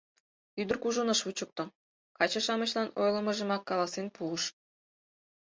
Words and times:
Ӱдыр 0.61 0.77
кужун 0.83 1.09
ыш 1.13 1.19
вучыкто, 1.25 1.63
каче-шамычлан 2.17 2.87
ойлымыжымак 3.01 3.61
каласен 3.69 4.07
пуыш. 4.15 4.43